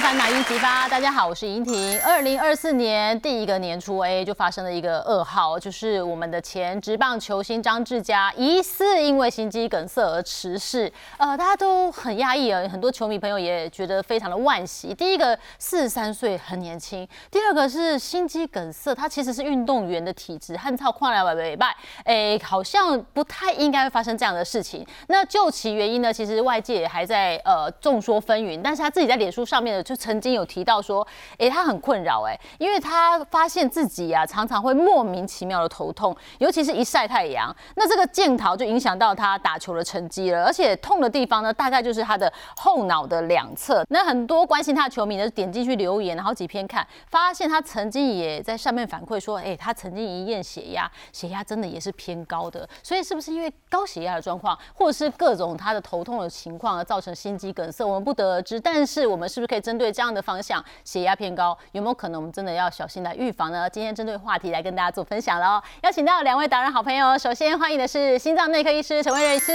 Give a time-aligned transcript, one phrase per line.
[0.00, 2.00] 烦恼一集发，大家好，我是莹婷。
[2.02, 10.90] 二零二四年第一个年初 A 就发生了一个噩耗，就是我们的前职棒球星张志佳疑似因为心肌梗塞而辞世。
[11.16, 14.94] 呃，大家都很压抑啊，很多球迷朋友也觉得非常的惋惜。
[14.94, 24.86] 第一个四十三岁很年轻，第二个是心肌梗塞，他其实是运动员的体质，汉操跨两百尾拜，哎，好像不太应该会发生这样的事情。
[25.08, 31.06] 那就其原因呢，其实外界也还在呃众说纷纭，但是他自己在脸书上面的就曾经有提到说，
[31.38, 43.82] 哎，他很困扰，哎，因为他发现自己啊常常会莫名其妙的头痛，尤其是一晒太阳，那这个剑桃就影响到他打球的成绩了，而且痛的地方呢，大概就是他的后脑的两侧。
[43.88, 58.60] 那很多关心他的球迷呢，点进去留言，好几篇看，发现他曾经也在上面反馈说，哎，他曾经一验血压，血压真的也是偏高的，所以是不是因为高血压的状况，或者是各种他的头痛的情况而造成心肌梗塞，我们不得而知。
[58.60, 63.70] 但是我们是不是可以真对这样的方向，血压偏高，有没有可能我们真的要小心来预防呢？
[63.70, 69.52] 今天针对话题来跟大家做分享喽，邀请到两位达人好朋友，首先欢迎的是心脏内科医师陈威瑞医师，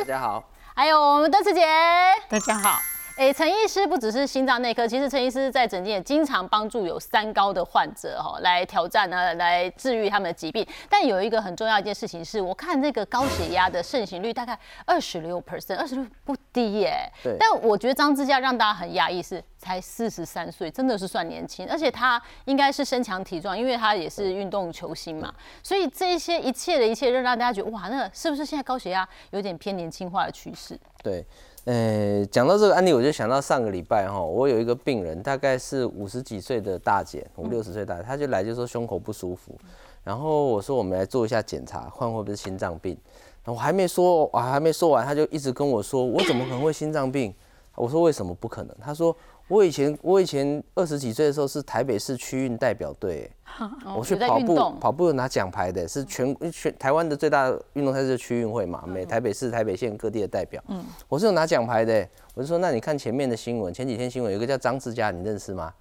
[0.00, 0.42] 大家好，
[0.74, 1.66] 还有我们邓慈姐，
[2.28, 2.95] 大家好。
[3.16, 10.66] 哎，陈医师不只是心脏内科，其实陈医师在诊间也经常帮助有三高的患者哈，来挑战呢，来治愈他们的疾病。
[10.90, 17.10] 但有一个很重要一件事情是，我看这个高血压的盛行率大概二十六 percent，二十六不低耶。
[17.22, 17.34] 对。
[17.40, 25.34] 但我觉得张之佳让大家很压抑，是才四十三岁，真的是算年轻，而且他应该是身强体壮，因为他也是运动球星嘛。
[25.62, 30.78] 所以这些一切的一切，让大家觉得哇，那是不是现在高血压有点偏年轻化的趋势？
[31.02, 31.24] 对。
[31.66, 39.58] 呃，讲到这个案例，我就想到上个礼拜哈，我有一个病人，大概是五十几岁的大姐，五六十岁大，她就来就说胸口不舒服，
[40.04, 42.96] 然后我说我们来做一下检查，看会不会是心脏病。
[43.44, 47.34] 我还没说，我还没说完，她就一直跟我说，我怎么可能会心脏病？
[47.74, 48.76] 我说为什么不可能？
[48.80, 49.14] 她说。
[49.48, 53.30] 我以前我以前二十几岁的时候是台北市区运代表队，
[53.96, 65.72] 我去跑步跑步拿奖牌的，是全全台湾的最大运动赛事区运会嘛，每台北市台北县各地的代表，嗯，我是有拿奖牌的，我就说那你看前面的新闻，前几天新闻有个叫张志佳，你认识吗？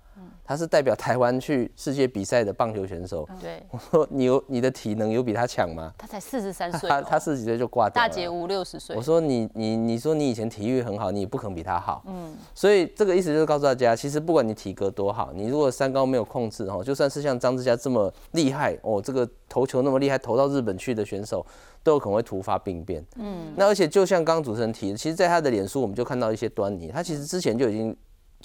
[0.46, 3.28] 他是代表台湾去世界比赛的棒球选手。
[3.42, 5.92] 对，我说你有你的体能有比他强吗？
[5.98, 8.08] 他才四十三岁，他他四十几岁就挂掉了。
[8.08, 8.96] 大姐五六十岁。
[8.96, 12.04] 我说你你你说你以前体育很好，你也不可能比他好。
[12.06, 21.44] 嗯，所以这个意思就是告诉大家，其实不管你体格多好，你如果三高没有控制哦，就算是像张志佳这么厉害哦，这个投球那么厉害，投到日本去的选手，
[21.82, 23.04] 都有可能会突发病变。
[23.16, 27.96] 嗯，那而且就像刚刚主持人提的，其实在他的脸书我们就看到一些端倪，他其实之前就已经。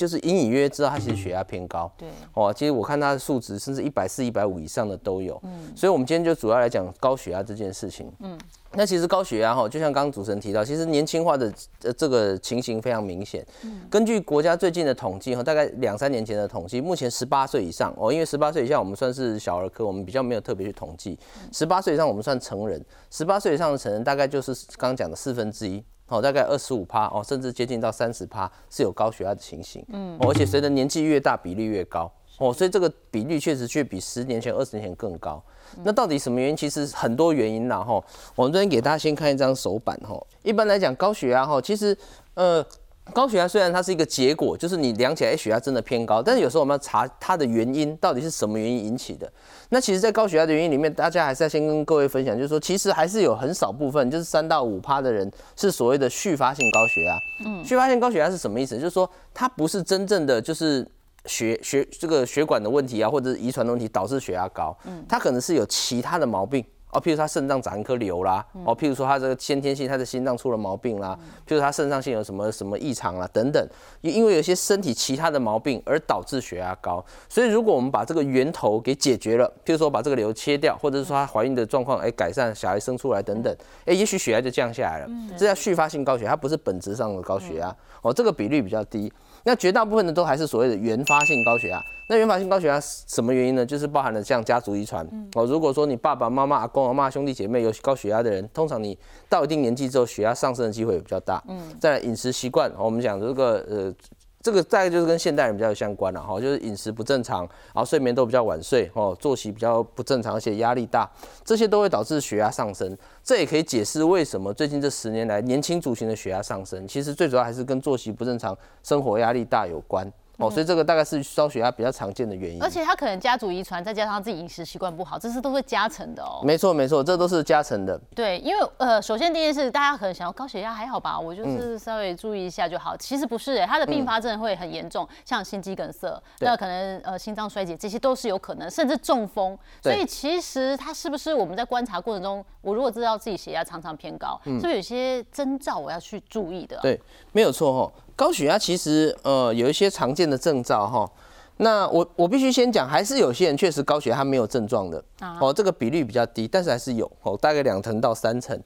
[0.00, 8.39] 就是隐隐约约知道他其实血压偏高，对，哦，其实我看他的数值甚至一百四、一百五以上的都有，嗯，所以我们今天就主要来讲高血压这件事情，嗯，
[8.72, 11.53] 那其实高血压哈，就像刚刚主持人提到，其实年轻化的
[11.83, 21.19] 呃这个情形非常明显，嗯，根据国家最近的统计哈，大概两三年前的统计，目前十八岁以上哦，因为十八岁以下我们算是小儿科，我们比较没有特别去统计，
[21.53, 25.84] 十八岁以上我们算成人，十八岁以上的成人大概就是刚刚讲的四分之一。
[26.10, 35.43] 哦，大概二十五趴哦，甚至接近到三十趴是有高血压的情形，嗯，而且随着年纪越大，比例越高哦，所以这个比率确实却比十年前、二十年前更高。
[35.84, 36.56] 那到底什么原因？
[36.56, 38.03] 其实很多原因啦哈。
[38.34, 40.21] 我们这边给大家先看一张手板哈。
[40.43, 41.97] 一般来讲，高血压哈，其实
[42.34, 42.65] 呃。
[43.10, 49.31] 高血压虽然它是一个结果，就是你量起来血压真的偏高，但是有时候我们要查它的原因到底是什么原因引起的。
[49.69, 57.16] 那其实，在高血压的原因里面，大家还是要先跟各位分享，就是说，其实还是有很少部分，就是三到五趴的人是所谓的续发性高血压。
[57.47, 58.76] 嗯，续发性高血压是什么意思？
[58.76, 60.87] 就是说，它不是真正的就是
[61.27, 64.77] 血血这个血管的问题啊，或者是遗传的问题导致血压高。
[64.87, 66.65] 嗯，它可能是有其他的毛病。
[66.93, 73.65] 哦，譬如他肾脏长一颗瘤啦，哦，譬如说他这个先天性他的心脏出了毛病啦，譬如他肾上腺有什么什么异常啦等等，
[74.01, 85.09] 因因为有些身体其他的毛病而导致血压高，所以如果我们把这个源头给解决了，譬如说把这个瘤切掉，或者是说他怀孕的状况哎改善，小孩生出来等等，哎，也许血压就降下来了，
[85.39, 89.12] 这叫续发性高血压，它不是本质上的高血压，哦，这个比率比较低。
[89.45, 91.83] 那绝大部分的都还是所谓的原发性高血压。
[92.09, 93.65] 那原发性高血压什么原因呢？
[93.65, 95.47] 就是包含了像家族遗传哦。
[95.47, 98.98] 如果说你爸爸妈妈、阿公阿妈、兄弟姐妹有高血压的人，通常你
[99.28, 101.42] 到一定年纪之后，血压上升的机会也比较大。
[101.48, 101.60] 嗯。
[101.81, 103.95] 再来饮食习惯，我们讲这个呃。
[104.42, 111.10] 这个大概就是跟现代人比较有相关了哈，就是饮食不正常，然后睡眠都比较晚睡哦，作息比较不正常，而且压力大，
[111.45, 112.97] 这些都会导致血压上升。
[113.22, 120.10] 这也可以解释为什么最近这十年来年轻族群的血压上升，其实最主要还是跟作息不正常、生活压力大有关
[120.41, 122.63] 哦，所以这个大概是高血压比较常见的原因。
[122.63, 126.41] 而且他可能家族遗传，再加上他自己饮食习惯不好，这是都是加成的哦。
[126.42, 128.01] 没错没错，这都是加成的。
[128.15, 132.97] 对，因为呃，首先第一件事，大家可能想要高血压还好吧，我就是稍微注意一下就好。
[132.97, 139.59] 其实不是，哎，它的并发症会很严重，像心肌梗塞，那可能呃心脏衰竭，这些都是有可能，甚至中风。
[139.83, 146.78] 所以其实它是不是我们在观察过程中，我如果知道自己血压常常偏高，是不是有些征兆我要去注意的？
[146.81, 147.01] 对，
[147.33, 147.92] 没有错哈。
[148.21, 151.11] 高血压其实呃有一些常见的症兆哈。
[151.57, 155.03] 那我我必须先讲，还是有些人确实高血压没有症状的
[155.41, 158.59] 哦，这个比率比较低，但是还是有哦，大概两成到三成。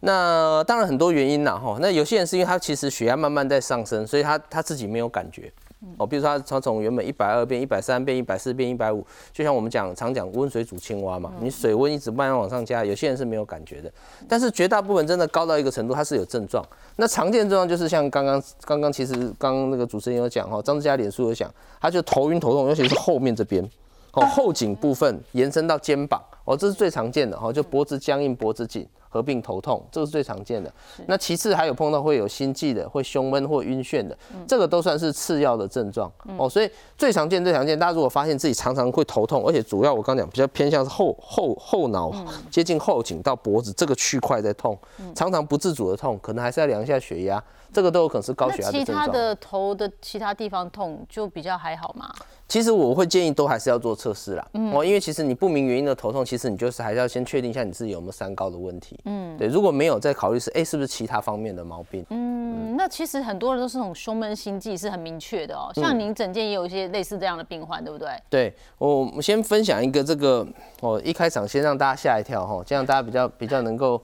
[0.00, 1.76] 那当然很多原因啦哈。
[1.80, 5.52] 那有些人是因为他其实血压慢慢在上升，所以他他自己没有感觉。
[5.96, 13.90] 哦，比如说他从原本一百二变一百三变一百四变一百五，就像我们讲常讲温水煮青蛙嘛，你水温一直慢慢往上加，有些人是没有感觉的，
[14.28, 16.62] 但是绝大部分真的高到一个程度，它是有症状。
[16.96, 21.50] 那常见症状就是像刚刚刚刚其实刚刚那个主持人有讲哈，张志佳脸书有讲，
[21.80, 23.64] 他就头晕头痛，尤其是后面这边，
[24.12, 28.86] 哦后颈部分延伸到肩膀，哦这是最常见的哈，就脖子僵硬脖子紧。
[29.10, 30.72] 合并头痛，这个是最常见的。
[31.06, 34.16] 那其次还有碰到会有心悸的，会胸闷或晕眩的，
[34.48, 36.48] 这个都算是次要的症状哦。
[36.48, 42.10] 所以最常见、最常见，大家如果发现自己常常会头痛，而且主要我刚讲比较偏向是后后后脑
[42.50, 44.78] 接近后颈到脖子这个区块在痛，
[45.14, 47.42] 常常不自主的痛，可能还是要量一下血压，
[47.72, 49.04] 这个都有可能是高血压的症状。
[49.04, 52.08] 其他的头的其他地方痛就比较还好吗？
[52.46, 58.98] 其实我会建议都还是要做测试啦，哦，因为其实你不明原因的头痛，其实你就是还是要先确定一下你自己有没有三高的问题。
[59.04, 62.04] 嗯，对，如果没有，再考虑是哎是不是其他方面的毛病。
[62.10, 68.08] 嗯，那其实很多人都是那种胸闷心悸是很明确的哦，像您诊间也有一些类似这样的病患，对不对？
[68.28, 70.46] 对，我们先分享一个这个，
[70.80, 74.02] 哦，一开场先让大家吓一跳哈，这样大家比较比较能够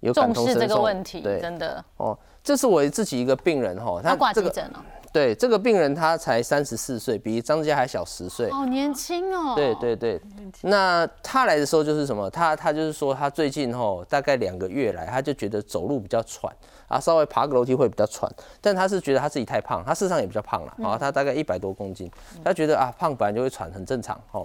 [0.00, 1.84] 有重视这个问题，对，真的。
[1.96, 4.84] 哦，这是我自己一个病人哈，他挂急诊了。
[5.14, 9.54] 对这个病人，他才三十四岁，比张志佳还小十岁，好年轻哦。
[9.54, 10.20] 对对对，
[10.62, 12.28] 那他来的时候就是什么？
[12.28, 16.52] 他他就是说，他最近吼大概两个月来，他就觉得走路比较喘
[16.88, 18.28] 啊，稍微爬个楼梯会比较喘。
[18.60, 22.10] 但他是觉得他自己太胖，他事实上也比较胖了啊，他大概一百多公斤，
[22.42, 24.44] 他觉得啊胖本来就会喘，很正常哦。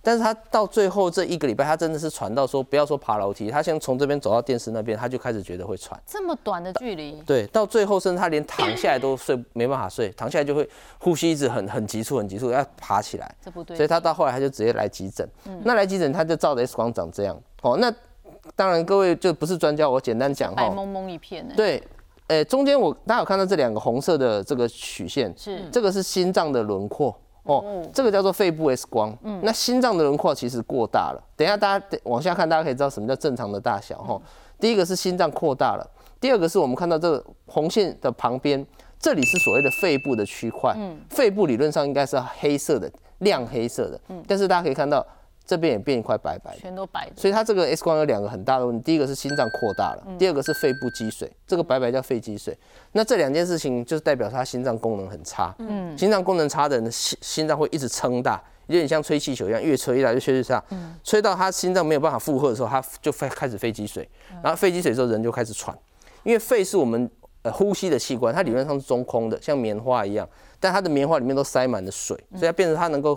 [0.00, 6.00] 但是他到最后这一个礼拜，他真的是喘到说，不要说爬楼梯，他先从这边走到电视那边，他就开始觉得会喘。
[6.06, 7.20] 这么短的距离？
[7.26, 10.68] 对，到最后甚至他连躺下来都睡没办法睡，躺下来就会
[10.98, 13.34] 呼吸一直很很急促，很急促，要爬起来。
[13.44, 13.76] 这不对。
[13.76, 15.28] 所以他到后来他就直接来急诊。
[15.46, 15.60] 嗯。
[15.64, 17.38] 那来急诊他就照的 X 光长这样。
[17.62, 17.92] 哦，那
[18.54, 20.68] 当然各位就不是专家，我简单讲哈。
[20.68, 21.46] 白蒙蒙一片。
[21.56, 21.82] 对，
[22.28, 25.34] 诶，中间我大家有看到这两个红色的这个曲线？
[25.36, 25.68] 是。
[25.70, 27.14] 这个是心脏的轮廓。
[27.48, 29.16] 哦，这个叫做肺部 X 光。
[29.22, 31.22] 嗯，那心脏的轮廓其实过大了。
[31.36, 33.98] 等一下大家往下看，大家可以知道什么叫正常的大小。
[34.02, 34.20] 哈，
[34.60, 35.90] 第一个是心脏扩大了，
[36.20, 38.64] 第二个是我们看到这个红线的旁边，
[39.00, 40.74] 这里是所谓的肺部的区块。
[40.76, 44.00] 嗯，肺部理论上应该是黑色的，亮黑色的。
[44.08, 45.04] 嗯，但是大家可以看到。
[45.48, 47.10] 这边也变一块白白的，全都白。
[47.16, 52.54] 所以它这个 X 光有两个很大的问题，第一个是心脏扩大了，第二个是肺部积水，这个白白叫肺积水。
[52.92, 55.54] 那这两件事情就是代表他心脏功能很差。
[55.60, 60.62] 嗯，心脏功能差的人心心脏会一直撑大，有点像吹气球一样，越吹越大，越吹越大。
[60.68, 64.06] 嗯，吹到他心脏没有办法负荷的时候，他就肺开始肺积水，
[64.42, 65.74] 然后肺积水之后人就开始喘，
[66.24, 67.10] 因为肺是我们
[67.40, 70.28] 呃呼吸的器官，它理论上是中空的，像棉花一样，
[70.60, 73.16] 但它的棉花里面都塞满了水，所以它变成它能够。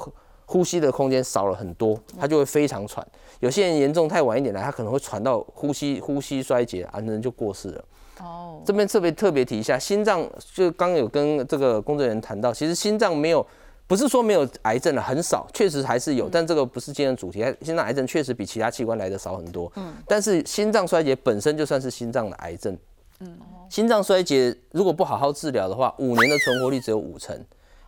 [0.51, 3.05] 呼吸的空间少了很多，他就会非常喘。
[3.39, 7.85] 有些人严重太晚一点来，他可能会喘到呼吸呼吸衰竭，啊，人就过世了。
[8.19, 13.47] 哦，这边特别特别提一下，心脏就刚有跟这个工作人员谈到，其实心脏没有，
[13.87, 17.41] 不是说没有癌症了，很少，确实还是有，但这个不是今天的主题。
[17.61, 19.71] 心脏癌症确实比其他器官来的少很多。
[19.77, 22.77] 嗯，但是心脏衰竭本身就算是心脏的癌症。
[23.21, 23.39] 嗯，
[23.69, 27.39] 心脏衰竭如果不好好治疗的话，五年的存活率只有五成。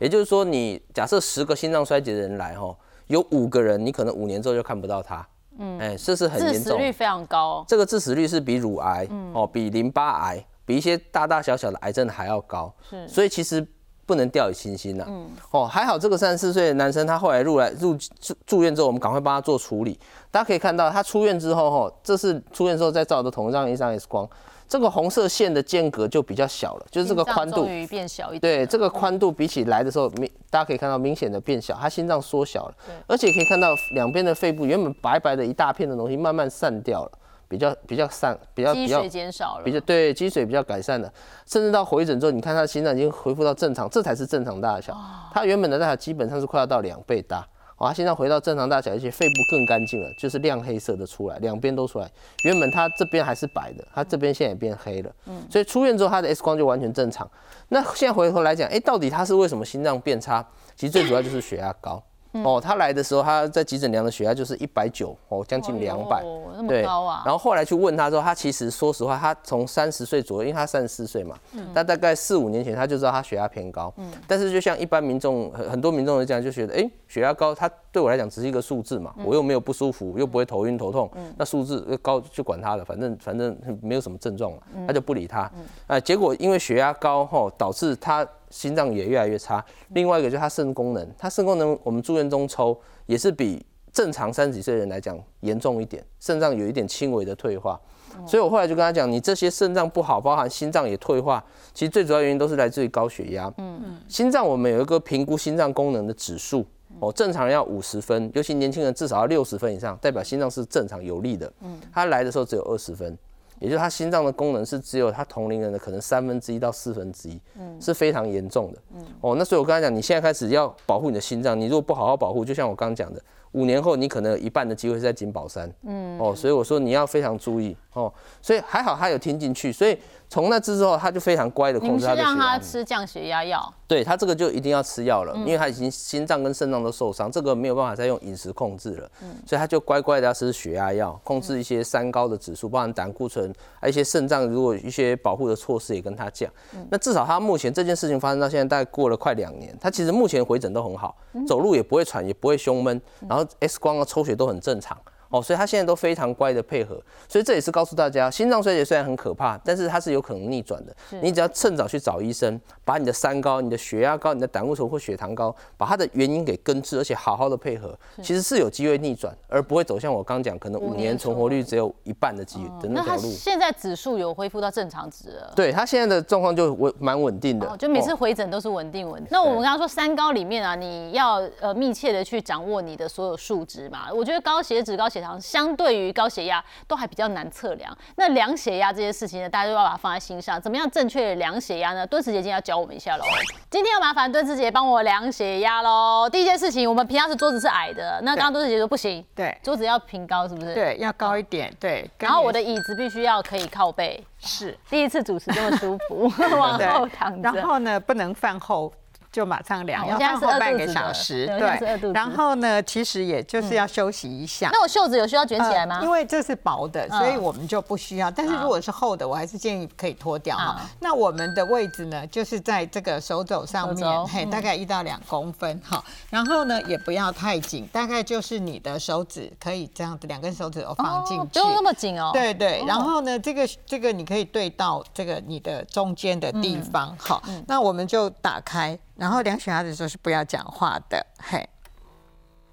[0.03, 2.75] 也就是说，你假设十个心脏衰竭的人来哈，
[3.07, 5.25] 有五个人你可能五年之后就看不到他，
[5.57, 7.63] 嗯，哎，这是很严重，致死率非常高。
[7.69, 12.73] 这个致死率是比乳癌，哦，比淋巴癌，比一些大大小小的癌症还要高。
[12.89, 13.65] 是，所以其实
[14.05, 15.05] 不能掉以轻心呐。
[15.07, 19.97] 嗯，哦，还好这个三十四岁的男生他后来入来入住住院之后，我们赶快帮他做处理。
[20.29, 24.29] 大家可以看到他出院之后哈，这是出院之后再照的同一张一张 X 光。
[24.67, 28.41] 这个红色线的间隔就比较小了，就是这个宽度变小一点。
[28.41, 32.75] 对，这个宽度比起来的时候，明大家可以看到明显的变小，他心脏缩小了。
[32.85, 37.11] 对，而且可以看到两边的肺部原本白白的一大片的东西慢慢散掉了，
[37.47, 41.11] 比较比较散，比较积水减少了，比较对积水比较改善了，
[41.45, 44.95] 甚至到回诊之后，你看他的心脏已经恢复到正常，这才是正常大小。
[45.31, 47.47] 他原本的大小基本上是快要到两倍大。
[47.77, 52.09] 哦，他心脏回到正常大小，而且肺部更干净了，就是亮黑色的出来，两边都出来。
[52.45, 55.11] 原本他这边还是白的，他这边现在也变黑了。
[55.25, 57.29] 嗯，所以出院之后他的 X 光就完全正常。
[57.69, 60.45] 那现在回头来讲，哎，到底他是为什么心脏变差？
[60.75, 62.01] 其实最主要就是血压高。
[62.43, 66.23] 哦，他来的时候，他在急诊量的血压就是一百九，哦，将近两百，
[66.67, 67.21] 对，高啊。
[67.23, 71.37] 然后后来去问他说，他其实说实话，他从三十岁左右，因为他三十四岁嘛，
[71.75, 85.51] 他大概四五年前他就知道他血压偏高，嗯，但是就像一般民众很很多民众这样就觉得，哎，血压高，他对我来讲只是一个数字嘛，我又没有不舒服，又不会头晕头痛，那数字高就管他了，反正反正没有什么症状嘛，他就不理他，
[85.85, 88.27] 啊，结果因为血压高吼，导致他。
[88.53, 97.79] 心脏也越来越差，另外一个就是他肾功能，他肾功能我们住院中抽也是比正常三十几岁人来讲严重一点，肾脏有一点轻微的退化，
[98.27, 101.43] 所以我后来就跟他讲，你这些肾脏不好，包含心脏也退化，
[101.73, 103.51] 其实最主要原因都是来自于高血压。
[103.57, 106.63] 嗯嗯，心脏我们有一个评估心脏功能的指数，
[106.99, 111.51] 哦，正常人要五十分，尤其年轻人至少要六十分以上，代表心脏是正常有力的。
[111.61, 113.17] 嗯，他来的时候只有二十分。
[113.63, 123.21] 也就是他心脏的功能是只有他同龄人的可能三分之一到四分之一，嗯，是非常严重的，嗯，哦，那所以我刚才讲，你现在开始要保护你的心脏，你如果不好好保护，就像我刚刚讲的，
[123.53, 129.97] 五年后你可能有一半的机会是在金宝山，嗯，哦，所以我说你要非常注意，哦，所以还好他有听进去，所以。
[130.29, 132.29] 从那之后，他就非常乖的控制他的血压。
[132.29, 133.71] 让他吃降血压药。
[133.93, 139.11] 对他这个就一定要吃药了，因为他已经心脏跟肾脏都受伤，这个没有办法再用饮食控制了。
[139.21, 146.51] 嗯，所以他就乖乖的要吃血压药，控制一些三高的指数，包含胆固醇，还有一些肾脏如果一些保护的措施也跟他讲。
[146.89, 151.15] 那至少他目前这件事情发生到现在大概过了快两年，他其实目前回诊都很好，
[151.47, 154.97] 走路也不会喘，也不会胸闷，然后 X 光啊抽血都很正常。
[155.33, 160.95] 哦，所以他现在都非常乖的配合，所以这也是告诉大家，心脏衰竭虽然很可怕，但是它是有可能逆转的。
[161.23, 173.21] 你只要趁早去找医生，把你的三高、你的血压高、你的胆固醇或血糖高，把它的原因给根治，而且好好的配合，其实是有机会逆转，而不会走向我刚讲可能五年存活率只有一半的机的那条路。
[173.23, 175.51] 现在指数有恢复到正常值了。
[175.55, 179.29] 对他现在的状况就稳蛮稳定的，就每次回诊都是稳定稳定。
[179.31, 184.11] 那我们刚刚说三高里面啊，你要呃密切的去掌握你的所有数值嘛。
[184.13, 190.61] 我觉得高血脂、高血糖相对于于高血压都还比较难测量，那量血压这些事情呢，大家都要把它放在心上。
[190.61, 192.05] 怎么样正确的量血压呢？
[192.05, 193.23] 敦慈姐今天要教我们一下喽。
[193.69, 196.29] 今天要麻烦敦慈姐帮我量血压喽。
[196.29, 200.73] 第一件事情，我们平常是桌子是矮的，那刚刚敦慈姐说不行，对，桌子要平高，是不是？
[200.73, 202.09] 对，要高一点，对。
[202.19, 204.77] 然后我的椅子必须要可以靠背，是。
[204.89, 207.49] 第一次主持这么舒服， 往后躺着。
[207.51, 208.91] 然后呢，不能饭后。
[209.33, 211.47] 就马上量，要放后半个小时。
[211.47, 214.69] 对，然后呢，其实也就是要休息一下。
[214.71, 215.99] 那我袖子有需要卷起来吗？
[216.03, 218.29] 因为这是薄的，所以我们就不需要。
[218.29, 220.79] 但是如果是厚的，我还是建议可以脱掉哈。
[220.99, 226.03] 那我们的位置呢，就是在这个手肘上面，嘿，大概一到两公分哈。
[226.29, 232.29] 然后呢，也不要太紧，大概就是你的手指可以这样子，两根手指都放进去，不用那么紧哦。
[232.31, 232.83] 对对。
[232.85, 238.95] 然后呢，这个这个你可以对到这个你的中间的地方，好，那我们就打开。
[239.15, 241.69] 然后量血压的时候是不要讲话的，嘿。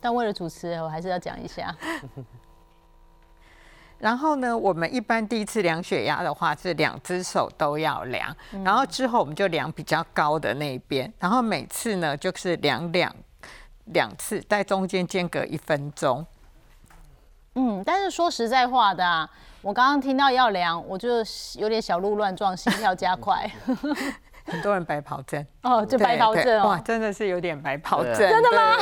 [0.00, 1.74] 但为了主持，我还是要讲一下。
[3.98, 13.14] 然后呢，我们一般第一次量血压的话是两只手都要量，然后之后我们就量比较高的那一边，然后每次呢就是量两
[13.92, 16.24] 两次，在中间间隔一分钟。
[17.56, 19.28] 嗯，但是说实在话的，啊
[19.60, 21.08] 我刚刚听到要量，我就
[21.56, 23.46] 有点小鹿乱撞，心跳加快。
[24.50, 28.76] 很多人白跑症哦，就白袍症哇，真的是有点白跑症，真的吗？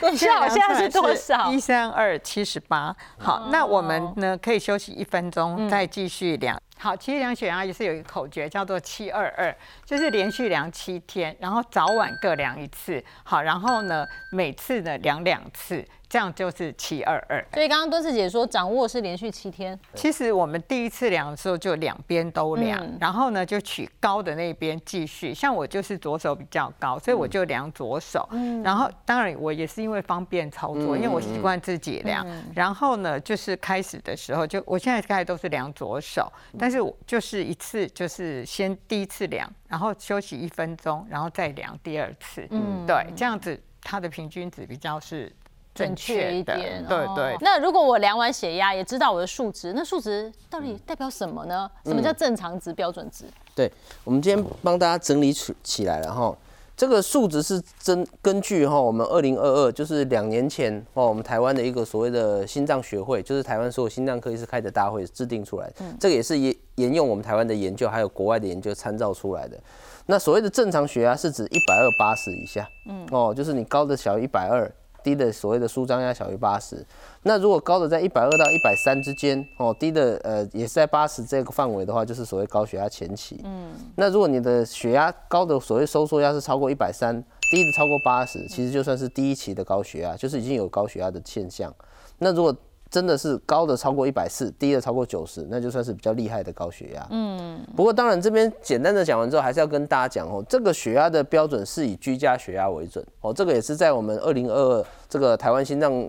[0.00, 1.50] 等一下， 现在是多少？
[1.50, 2.94] 一三二七十八。
[3.18, 6.60] 好，那我们呢可以休息一分钟，再继续量。
[6.78, 9.54] 好，其实量血压也是有一个口诀，叫做七二二，
[9.84, 13.02] 就是连续量七天，然后早晚各量一次。
[13.24, 15.84] 好，然后呢每次呢量两次。
[16.08, 19.76] 这样就是七二二，所以刚刚敦士姐说掌握是连续七天。
[19.92, 25.34] 其实我们第一次量的时候就两边都量，然后呢就取高的那边继续。
[25.34, 28.26] 像我就是左手比较高，所以我就量左手。
[28.30, 32.24] 嗯然后当然我也是因为方便操作，因为我习惯自己量。
[32.54, 42.46] 然后呢就是开始的时候就我现在开始都是量左手，但是就是一次就是先第一次量，然后休息一分钟，然后再量第二次。
[42.50, 45.32] 嗯，对，这样子它的平均值比较是。
[45.76, 47.36] 准确一点，对对。
[47.42, 51.70] 那如果我量完血压，也知道我的数值，那数值到底代表什么呢？
[51.84, 53.26] 什么叫正常值、标准值？
[53.54, 53.70] 对，
[54.02, 56.34] 我们今天帮大家整理起起来了哈。
[56.76, 65.74] 这个数值是根根据哈我们二零二二，就是两年前哦，我们台湾的一个所谓的心脏学会，就是台湾所有心脏科医师开的大会制定出来的。
[65.98, 69.58] 这个也是沿沿用我们台湾的研究，还有国外的研究参照出来的。
[70.04, 74.70] 那所谓的正常血压是指一百二八十以下，嗯，哦，就是你高的小于一百二。
[75.06, 76.84] 低的所谓的舒张压小于八十。
[77.22, 83.40] 那如果高的在一百二到一百三之间，哦，低的呃也是在八十这个范围的话，就是所谓高血压前期。
[83.44, 87.14] 嗯，那如果你的血压高的所谓收缩压是超过一百三，
[87.52, 91.72] 低的超过八十，其实就算是第一期的高血压，就是已经有高血压的现象。
[92.18, 92.52] 那如果
[92.90, 97.06] 真的是高的超过一百四，低的超过九十，那就算是比较厉害的高血压。
[97.10, 106.08] 嗯，不过当然这边简单的讲完之后，还是要跟大家讲哦，这个血压的标准是以居家血压为准哦，这个也是在我们二零二二这个台湾心脏。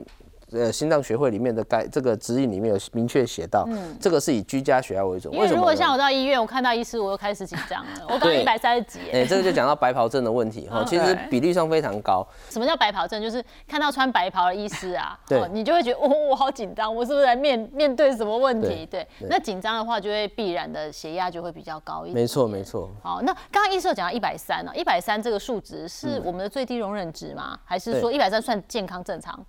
[0.51, 3.67] 呃，心脏学会里面的该这个指引里面有明确写到，
[3.99, 5.33] 这个是以居家血压为准。
[5.33, 5.57] 为什么？
[5.57, 7.91] 如果像我到医院，我看到医师，我又开始紧张了。
[8.07, 8.99] 我刚一百三十几。
[9.11, 12.25] 哎，这个就讲到白袍症的问题哈， 其实比例上非常高。
[12.49, 13.21] 什么叫白袍症？
[13.21, 18.85] 就是看到穿白袍的医师啊，对，你就会觉得哦，我好紧张，我是不是在面面对什么问题？
[18.85, 22.15] 对，那紧张的话，就会必然的血压就会比较高一点。
[22.15, 22.89] 没错，没错。
[23.03, 27.59] 好，那刚刚医师有讲到一百三呢，一百三这个数值是我们的最低容忍值吗？
[27.65, 29.45] 还是说一百三算健康正常？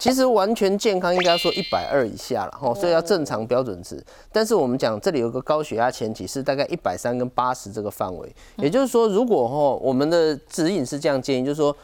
[0.00, 4.02] 其实完全健康应该说一百二以下了哈，所以要正常标准值。
[4.32, 11.76] 但是我们讲这里有个高血压前提是大概一百三跟八十这个范围，也就是说，如果哈我们的指引是这样建议，就是说。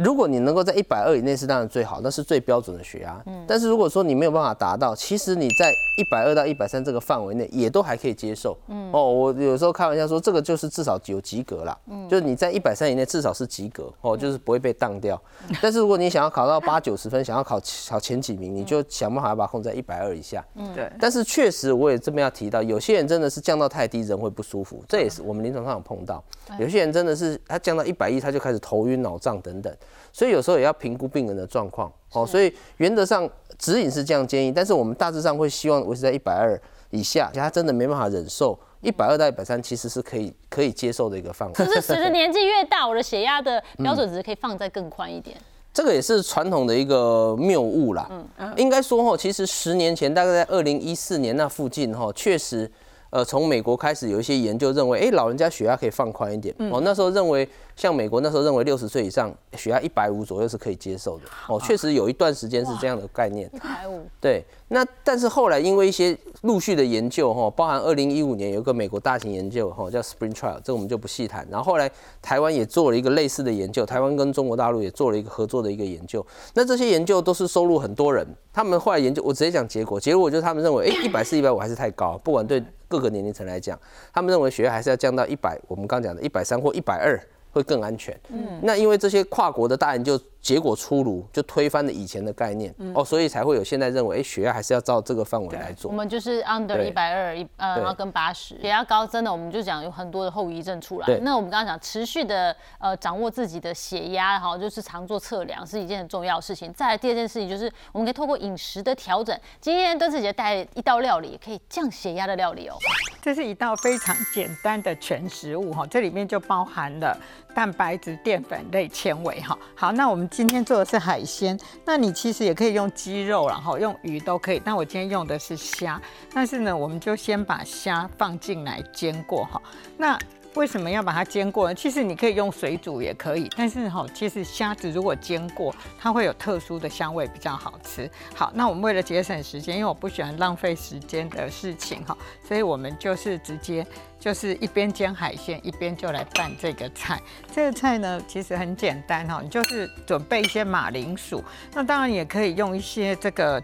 [0.00, 3.22] 如果你能够在一百二以内是当然最好，那是最标准的血压。
[3.26, 8.56] 嗯，但是如果说你没有办法达到，其实你在一百二到一百三这个范围内也都还可以接受。
[8.68, 11.78] 嗯，哦，我有时候开玩笑说这个就是至少有及格啦。
[11.88, 15.20] 嗯，就是你在一百三以内至少是及格哦，就是不会被当掉。
[15.60, 20.42] 但是如果你想要考到八九十分，想要考考前几名，你就想办法要把控在一百二以下。
[20.54, 20.90] 嗯，对。
[20.98, 26.24] 但是确实我也这边要提到，有些人真的是降到太低，人会不舒服，这也是我们临床上有碰到。
[26.58, 29.70] 有些人真的是他降到一百一，他就开始头晕脑胀等等。
[30.12, 41.54] 所以有时候也要评估病人的状况，哦，所以原则上指引是这样建议，但是我们大致上会希望维持在一百二以下，他真的没办法忍受一百二到一百三，其实是可以可以接受的一个范围。
[41.54, 45.36] 就是随着 年纪越大，我的血压的标准值可以放在更宽一点。
[45.72, 48.08] 这个也是传统的一个谬误啦。
[48.38, 52.70] 嗯，应该说哈，其实十年前大概在二零一四年那附近哈，确实。
[53.12, 56.54] 呃，从美国开始有一些研究认为，哎，老人家血压可以放宽一点。
[56.70, 57.48] 哦，那时候认为，
[57.80, 61.24] 像美国那时候认为六十岁以上血压一百五左右是可以接受的。
[61.48, 63.48] 哦，确实有一段时间是这样的概念。
[63.54, 64.02] 一百五。
[64.20, 71.48] 对，那但是后来因为一些陆续的研究，哈，包含二零一五年有一个美国大型研究，哈，叫 Spring Trial，这我们就不细谈。
[71.50, 76.24] 然后后来台湾也做了一个类似的研究，台湾跟中国大陆也做了一个合作的一个研究。
[76.52, 82.62] 那这些研究都是收录很多人，他们后来研究，我直接讲结果，结果就是他们认为，哎，一百四、一百五还是太高，不管对。
[82.90, 83.78] 各个年龄层来讲，
[84.12, 87.16] 他们认为血压还是要降到一百，我们刚讲的一百三或一百二
[87.50, 88.18] 会更安全。
[88.30, 90.20] 嗯，那因为这些跨国的大研究。
[90.40, 95.90] 结果出炉，就推翻了以前的概念哦，所以才会有现在认为，哎，血压还是要照这个范围来做。
[95.90, 101.06] 我们就是 under 一百二一呃，然后跟八十，血压高真的，我们就讲有很多的后遗症出来。
[101.18, 106.72] 那我们刚刚讲持续的呃掌握自己的血压哈，就是常做测量是一件很重要的事情。
[106.72, 109.38] 再来第二件事情就是我们可以透过饮食的调整。
[109.60, 112.76] 今天邓志杰带一道料理，可以降血压的料理哦。
[113.20, 117.14] 这是一道非常简单的全食物哈，这里面就包含了
[117.54, 119.58] 蛋白质、淀粉类、纤维哈。
[119.74, 120.29] 好，那我们。
[120.30, 124.62] 今天做的是海鲜，那你其实也可以用鸡肉，然后用鱼都可以。
[124.64, 126.00] 但我今天用的是虾，
[126.32, 129.60] 但是呢，我们就先把虾放进来煎过哈。
[129.98, 130.16] 那
[130.54, 131.74] 为什么要把它煎过呢？
[131.74, 138.10] 其实你可以用水煮也可以，但是哈，其实虾子如果煎过，它会有特殊的香味，比较好吃。
[138.34, 143.86] 好，那我们为了节省时间，因为我不喜欢浪费时间的事情哈，所以我们就是直接。
[144.20, 147.18] 就是一边煎海鲜，一边就来拌这个菜。
[147.50, 153.58] 这个菜呢，其实很简单哈，你就是准备一些马铃薯，那当然也可以用一些这个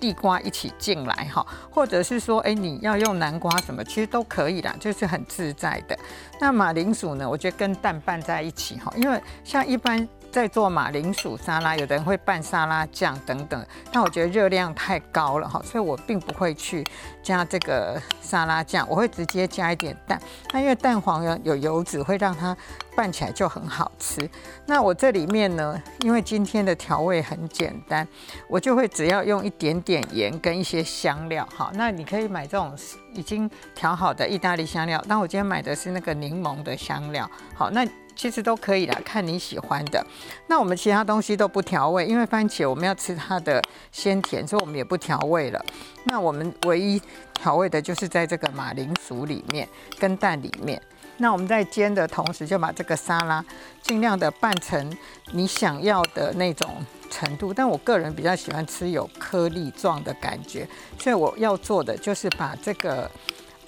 [0.00, 5.96] 地瓜一起进来哈，或者是说，哎，你要用南瓜什么，其实都可以啦，就是很自在的。
[6.40, 10.08] 那马铃薯呢，我觉得跟蛋拌在一起哈，因为像一般。
[10.30, 16.86] 在做马铃薯沙拉，有的人会拌沙拉酱等等，但我觉得热量太高了哈，所以我并不会去
[17.22, 20.20] 加这个沙拉酱，我会直接加一点蛋。
[20.52, 22.56] 那因为蛋黄有有油脂，会让它
[22.94, 24.28] 拌起来就很好吃。
[24.66, 28.06] 那我这里面呢，因为今天的调味很简单，
[28.48, 31.72] 我就会只要用一点点盐跟一些香料哈。
[31.74, 32.72] 那你可以买这种
[33.14, 37.28] 已经调好的意大利香料，但我今天买的是那个柠檬的香料。
[37.54, 37.84] 好，那。
[38.20, 40.06] 其实都可以啦，看你喜欢的。
[40.46, 45.64] 那我们其他东西都不调味，因为番茄我们要吃它的鲜甜，所以我们也不调味了。
[46.04, 47.00] 那我们唯一
[47.32, 49.66] 调味的就是在这个马铃薯里面
[49.98, 50.78] 跟蛋里面。
[51.16, 53.42] 那我们在煎的同时，就把这个沙拉
[53.80, 54.94] 尽量的拌成
[55.32, 56.68] 你想要的那种
[57.08, 57.54] 程度。
[57.54, 63.10] 但我个人比较喜欢吃有颗粒状的感觉，所以我要做的就是把这个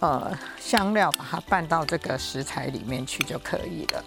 [0.01, 4.05] 呃香料把它拌到这个食材里面去就可以了。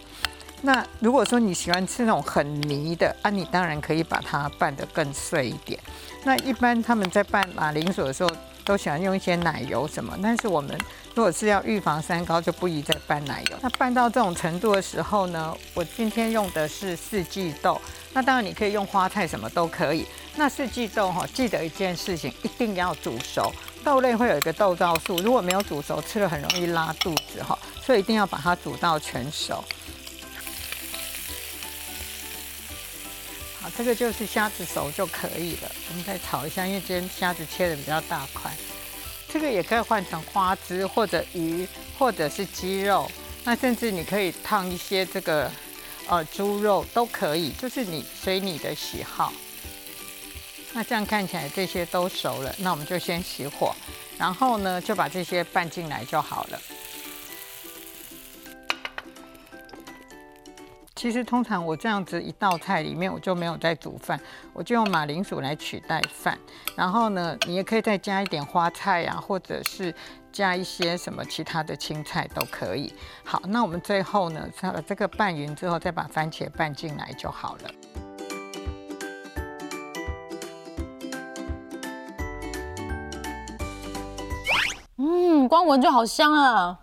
[0.65, 5.80] 那如果说你喜欢吃那种很泥的啊，你当然可以把它拌得更碎一点。
[6.23, 8.32] 那一般他们在拌马铃薯的时候，
[8.63, 10.75] 都喜欢用一些奶油什么，但是我们
[11.13, 13.58] 如果是要预防三高，就不宜再拌奶油。
[13.62, 17.80] 那拌到这种程度的时候呢，我今天用的是四季豆，
[18.12, 20.08] 那当然你可以用花菜什么都可以。
[20.36, 23.54] 那四季豆哈，记得一件事情，一定要煮熟。
[23.84, 29.63] 豆类会有一个豆皂素，如果没有煮熟，吃了很容易拉肚子哈，所以一定要把它煮到全熟。
[33.78, 35.71] 这个就是虾子熟就可以了。
[35.89, 38.51] 我们再炒一下，因为今天虾子切的比较大块。
[39.28, 43.10] 这个也可以换成花枝或者鱼，或者是鸡肉。
[43.43, 45.51] 那甚至你可以烫一些这个
[46.08, 49.32] 呃猪肉都可以，就是你随你的喜好。
[50.73, 53.73] 那这样看起来这些都熟了，那我们就先熄火，
[54.17, 56.62] 然后呢就把这些拌进来就好了。
[60.95, 64.17] 其实通常我这样子一道菜里面，我就没有在煮饭，
[64.53, 66.39] 我就用马铃薯来取代饭。
[66.73, 69.93] 然后呢，你也可以再加一点花菜呀，或者是
[70.31, 72.93] 加一些什么其他的青菜都可以。
[73.25, 77.71] 好，那我们最后呢，把这个拌匀之后，再把番茄拌进来就好了。
[84.95, 86.79] 嗯，光闻就好香啊，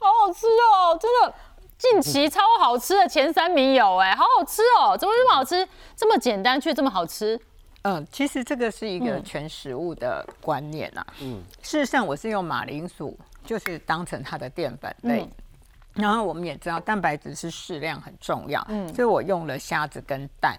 [0.00, 1.34] 好好吃哦，真的。
[1.76, 4.96] 近期超好吃的前三名有哎，好好吃哦！
[4.96, 5.66] 怎么这么好吃？
[5.96, 7.38] 这么简单却这么好吃？
[7.82, 11.04] 嗯，其实这个是一个全食物的观念呐。
[11.20, 15.28] 嗯，事实上我是用马铃薯，就是当成它的淀粉类。
[15.92, 20.58] 然后我们也知道蛋白质是适量很重要，嗯，所以我用了虾子跟蛋。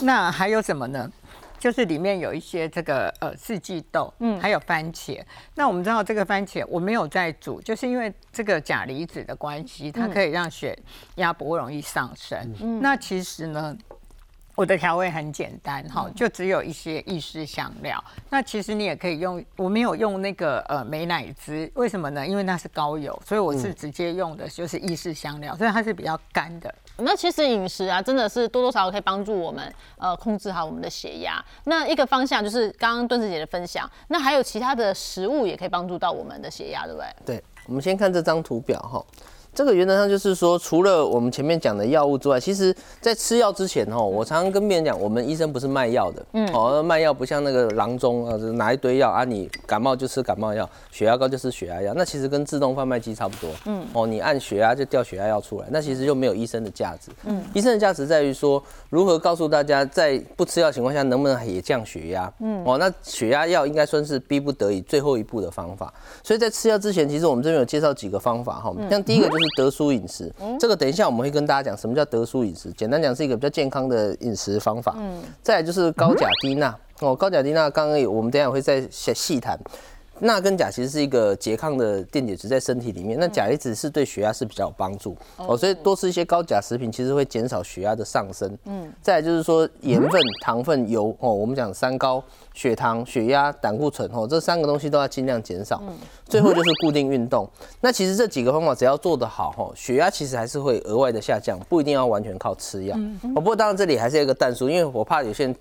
[0.00, 1.10] 那还有什么呢？
[1.58, 5.20] 就是里面有一些这个呃四季豆，嗯，还有番茄。
[5.54, 10.78] 那我们知道这个番茄我没有在煮，就是因为这个钾离子的关系，它可以让血
[11.16, 12.80] 压不容易上升。
[12.80, 13.76] 那其实呢？
[14.56, 18.02] 我的调味很简单哈，就只有一些意式香料。
[18.30, 22.26] 那其实你也可以用，我没有用那个呃美乃滋，为什么呢？
[22.26, 26.74] 因为那是高油，所以我是直接用的就是意式香料，所以它是比较干的。
[26.96, 31.44] 那其实饮食啊，真的是多多少少可以帮助我们呃控制好我们的血压。
[31.64, 37.36] 那一个方向就是刚刚敦子姐的分享，那还有其他的食物也可以帮助到我们的血压，对不对？
[37.36, 39.04] 对，我们先看这张图表哈。
[39.56, 65.90] 这个原则上就是说，除了我们前面讲的药物之外，其实在吃药之前哦，我常常跟病人讲，我们医生不是卖药的，嗯，哦，卖药不像那个郎中啊，拿一堆药啊，你感冒就吃感冒药，血压高就吃血压药，那其实跟自动贩卖机差不多，嗯，哦，你按血压就掉血压药出来，那其实就没有医生的价值，嗯，医生的价值在于说，如何告诉大家在不吃药情况下能不能也降血压，嗯，哦，那血压药应该算是逼不得已最后一步的方法，
[66.22, 69.45] 所以在吃药之前，其实我们这边有介绍几个方法哈，像第一个就是。
[69.56, 72.72] 德叔饮食，这个等一下我们会跟大家讲什么叫德叔饮食。
[72.72, 74.94] 简单讲是一个比较健康的饮食方法。
[74.98, 79.58] 嗯，再来就是高钾低钠哦，高钾低钠刚刚有，我们等下会再细细谈。
[80.20, 88.56] 钠跟钾其实是一个拮抗的电解质在身体里面，那钾离子是对血压是比较有帮助哦，所以多吃一些高钾食品其实会减少血压的上升。
[88.64, 92.22] 嗯，再来就是说盐分、糖分、油哦，我们讲三高，
[92.54, 95.82] 血糖、血压、胆固醇哦，这三个东西都要尽量减少。
[95.86, 97.48] 嗯，最后就是固定运动。
[97.80, 102.96] 那其实这几个方法只要做得好哈，血压其实还是会额外的下降，不一定要完全靠吃药。
[102.98, 105.54] 嗯，不过当然这里还是有一个淡数，因为我怕有些人。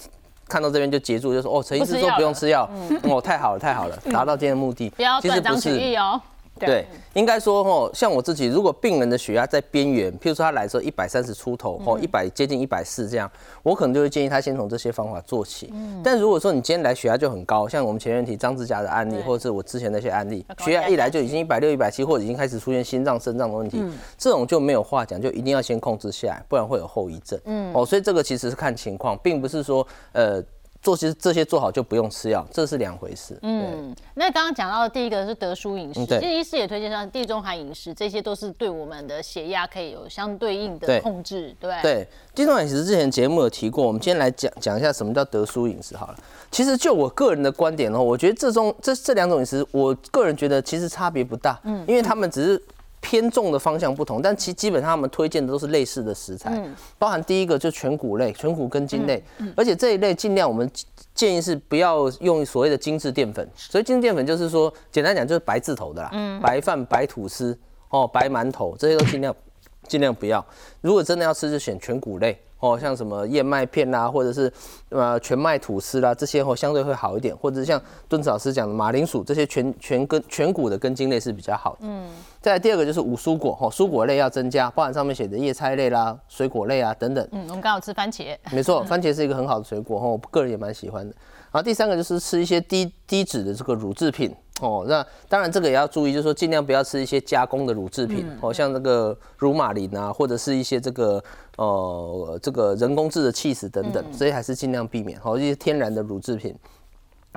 [0.47, 2.69] 看到这边就截住，就说哦，陈医师说不用吃药，
[3.03, 4.89] 哦，太好了，太好了，达到今天的目的。
[4.91, 6.21] 不要断章取义哦。
[6.57, 13.29] 对，应该说哦，像我自己，如果病人的血压在边缘，譬如说他来的时候一百三十出头，哦，一百接近一百四这样，
[13.61, 15.69] 我可能就会建议他先从这些方法做起。
[15.73, 16.01] 嗯。
[16.01, 23.83] 但如果说你今天来血压就很高，像我们前面提张志佳的案例，或者是我之前那些案例，血压一来就已经一百六、一百七，或者已经开始出现心脏、肾脏的问题，
[24.17, 27.37] 这种就没有话讲，就一定要先控制下来，不然会有后遗症。
[27.45, 27.73] 嗯。
[27.73, 30.41] 哦，所以这个其实是看情况，并不是说呃。
[30.85, 33.35] 做其实这些做好就不用吃药，这是两回事。
[33.41, 42.07] 嗯，那刚刚讲到的第一个是德叔饮食，其实医师也推荐像地中海饮食，这些都是对我们的血压可以有相对应的控制，对对？
[42.35, 46.17] 地中海饮食之前节目有提过，我们今天来讲讲一下什么叫德叔饮食好了。
[46.51, 52.61] 其实就我个人的观点呢，我觉得这种这这两种饮食，我个人觉得其实差别不大，嗯，因为他们只是。
[53.07, 56.59] 偏重的方向不同，但其基本上他们推荐的都是类似的食材，
[56.97, 59.23] 包含第一个就全谷类、全谷根茎类，
[59.55, 60.67] 而且这一类尽量我们
[61.13, 63.47] 建议是不要用所谓的精致淀粉。
[63.55, 67.55] 所以精致淀粉就是说，简单讲就是白字头的啦，白饭、白吐司、
[67.89, 69.35] 哦白馒头这些都尽量
[69.87, 70.43] 尽量不要。
[70.81, 72.35] 如果真的要吃，就选全谷类。
[72.61, 74.51] 哦，像什么燕麦片啦，或者是
[74.89, 81.79] 呃全麦吐司啦，这些哦相对会好一点，或者像敦子老师讲的马铃薯这些全全根全谷的根茎类是比较好的。
[81.81, 82.09] 嗯，
[82.45, 87.27] 再来第二个就是五蔬果，哈，蔬果类要增加，包含上面写的叶菜类啦、水果类啊等等。
[87.31, 88.37] 嗯，我们刚好吃番茄。
[88.51, 91.15] 没错，番茄是一个很好的水果，哈，我个人也蛮喜欢的。
[91.51, 94.31] 然后第三个就是吃一些低低脂的这个乳制品。
[94.61, 101.23] 哦，那当然这个也要注意，就是说尽量不要吃一些加工的乳制品，哦，像那个乳马林啊，或者是一些这个
[101.57, 106.55] 呃这个人工制的 cheese 等等，所以还是尽量避免，好一些天然的乳制品。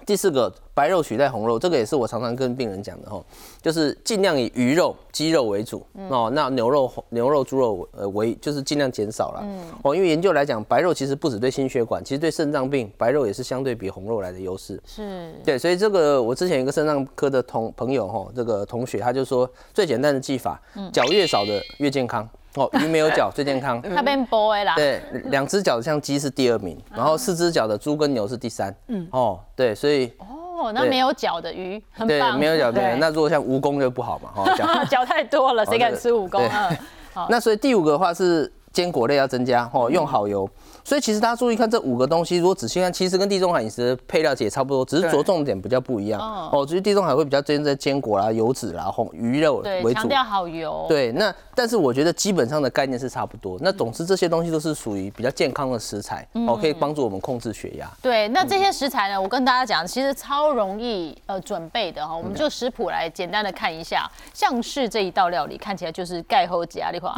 [0.07, 3.23] 第四个，白肉取代红肉，这个也是我常常跟病人讲的哈，
[3.61, 6.31] 就是尽量以鱼肉、鸡肉为主哦。
[6.35, 9.47] 那牛肉、牛肉、猪肉呃为，就是尽量减少了
[9.83, 9.95] 哦。
[9.95, 14.81] 因为研究来讲，白肉其实不止对心血管，其实对肾脏病，白肉也是相对比红肉来的优势。
[14.87, 20.61] 是，对，所以这个我之前一个肾脏科的同朋友哈，这个同学他就说，最简单的技法，
[20.93, 22.29] 脚越少的越健康。
[22.59, 24.75] 哦，鱼没有脚 最健康，它变 boy 啦。
[24.75, 28.75] 对，两只脚像鸡是第二名，然后四只脚的猪跟牛是第三。
[28.89, 32.39] 嗯，哦，对，所以哦，那没有脚的鱼很棒。
[32.39, 37.27] 没有脚的，那如果像蜈蚣就不好嘛，哈，脚 脚太多了，谁敢吃蜈蚣啊？
[37.29, 40.49] 那所以第五个的话是坚果类要增加，哦，用好油。
[40.89, 46.19] 所以其实大家注意看这五个东西，如果仔细看，其实跟地中海饮食的配料其实差不多，只是着重点比较不一样。
[46.51, 50.87] 哦，至于地中海会比较追在坚果啦、油脂啦、红鱼肉为主，强调好油。
[50.89, 53.59] 对，那但是我觉得基本上的概念是差不多。
[53.61, 57.87] 那总之这些东西都是属于比较健康的食材，哦，可以帮助我们控制血压。
[58.01, 64.11] 对，那这些食材呢，我跟大家讲，其实超容易呃准备的哈，我们就食谱来简单的看一下。
[64.33, 67.11] 像是这一道料理看起来就是盖后加利华，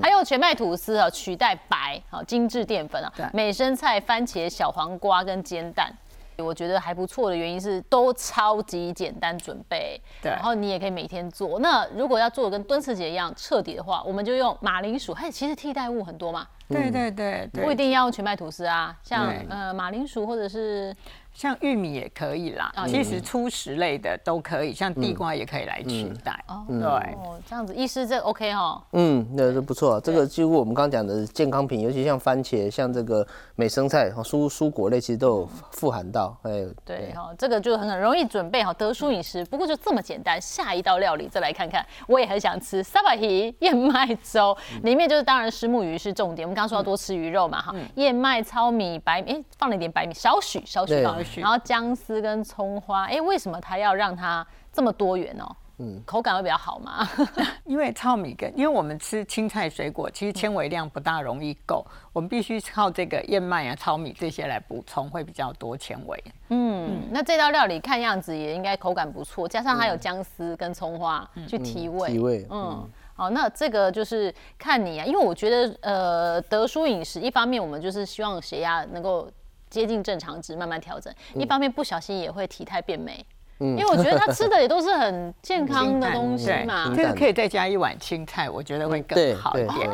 [0.00, 2.59] 还有全麦吐司啊，取代白好精致。
[2.64, 5.92] 淀粉啊，美生菜、番茄、小黄瓜跟煎蛋，
[6.38, 11.58] 我觉得还不错的原因是都超级简单准备，对，然后你也可以每天做。
[11.60, 20.94] 那如果要做的跟敦慈姐一样彻底的话，我们就用马铃薯，嘿其实替代物很多嘛，对对对，不一定要用全麦吐司啊，像呃马铃薯或者是。
[21.32, 26.44] 像玉米也可以啦，其实粗食类的都可以，像地瓜也可以来取代。
[26.48, 27.16] 哦，对，
[27.48, 28.82] 这样子，医师这 OK 哈？
[28.92, 29.98] 嗯，那是不错。
[30.00, 36.36] 这个几乎我们刚刚讲的健康品，尤其像番茄、像这个美生菜、蔬蔬果类，其实都有富含到。
[36.42, 39.44] 哎，对哈，这个就很很容易准备好，德叔饮食。
[39.46, 41.86] 不过就这么简单，下一道料理再来看看。
[42.06, 46.46] 我也很想吃沙巴鱼燕麦粥，里面就是当然石目鱼是重点。
[46.46, 51.19] 我们刚刚说要多吃鱼肉嘛哈，燕麦、糙米、白米，哎，放了一点白米，少许少许放。
[51.36, 55.56] 然后姜丝跟葱花，哎，为什么它要让它这么多元哦？
[55.82, 57.08] 嗯，口感会比较好吗？
[57.64, 66.22] 因为糙米跟因为我们吃青菜水果，其实纤维量不大容易够，我们必须靠这个燕麦啊、糙米这些来补充，会比较多纤维。
[66.50, 72.12] 嗯，那这道料理看样子也应该口感不错，加上它有姜丝跟葱花去提味。
[72.12, 72.46] 提味。
[72.50, 79.30] 嗯，好，那这个就是看你啊，因为我觉得呃，德叔饮食一方面我们就是希望血压能够。
[79.70, 81.10] 接近正常值，慢慢调整。
[81.34, 83.24] 一方面不小心也会体态变美，
[83.58, 86.92] 因为我觉得他吃的也都是很健康的 东西嘛。
[86.94, 89.88] 这个可以再加一碗青菜，我觉得会更好一点。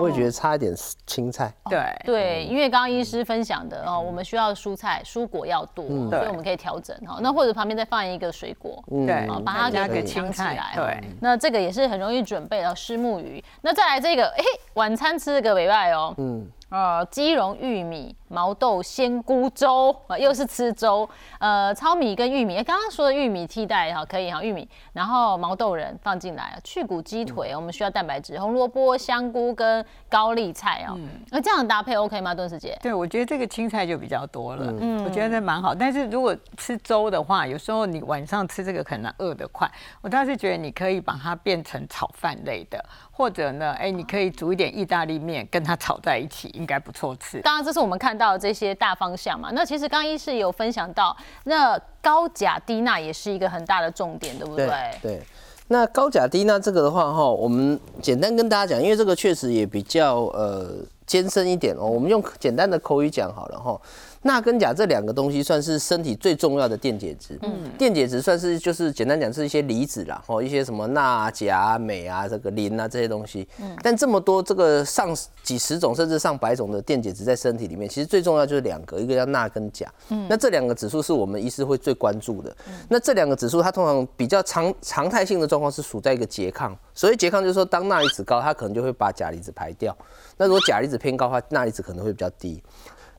[0.00, 0.74] 我也觉得差一点
[1.06, 1.52] 青菜。
[1.68, 7.18] 对对，因为刚刚医师分享的哦，我们需要蔬菜蔬果要多，所以我们可以调整哈。
[7.20, 10.72] 那或者旁边再放一个水果，对，把它加个青菜来。
[10.74, 13.44] 对，那这个也是很容易准备的虱目鱼。
[13.60, 16.14] 那再来这个，哎，晚餐吃个尾拜哦。
[16.16, 16.50] 嗯。
[16.70, 21.08] 呃，鸡茸玉米毛豆鲜菇粥啊，又是吃粥。
[21.40, 30.96] 呃，糙米跟玉米，刚刚说的玉米替代哈，可以哈，玉米，然后毛豆仁放进来去骨鸡腿，我们需要蛋白质，红萝卜、香菇跟高丽菜啊。
[31.30, 32.78] 那这样搭配 OK 吗，顿时姐？
[32.80, 35.74] 对，我觉得这个青菜就比较多了，嗯，我觉得蛮好。
[35.74, 39.68] 但是如果吃粥的话，有时候你晚上吃这个可能饿得快，
[40.00, 42.80] 我倒是觉得你可以把它变成炒饭类的。
[43.12, 47.42] 或者呢，哎，你可以煮一点意大利面，跟它炒在一起，应该不错吃。
[47.42, 49.48] 当然，这是我们看到这些大方向嘛。
[49.54, 54.68] 那其实刚一是有分享到，那高钾低钠也是一个很大的重点，对不对？
[55.00, 55.22] 对。
[55.68, 60.68] 那高钾低钠这个的话，哈，我们简单跟大家讲，因为这个确实也比较呃
[61.06, 61.86] 艰深一点哦。
[61.86, 63.80] 我们用简单的口语讲好了哈。
[64.22, 67.38] 钠跟钾这两个东西算是身体最重要的电解质。
[67.42, 73.48] 嗯，电解质算是就是简单讲是一些离子啦，哦，一些什么钠、钾、镁啊，这个磷啊这些东西。
[73.60, 79.90] 嗯，但这么多这个上几十种甚至上百种的电解质在身体里面，其实最重要就是两个，一个叫钠跟钾。
[80.10, 82.54] 嗯，那这两个指数是我们医师会最关注的。
[82.88, 89.96] 那这两个指数它通常比较常常态性的状况是处在一个拮抗，所以拮抗就是说当钠离子高，它可能就会把钾离子排掉。
[90.36, 92.62] 那如果钾离子偏高的话，钠离子可能会比较低。